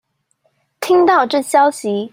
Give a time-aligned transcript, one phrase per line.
[0.79, 2.09] 聽到這消息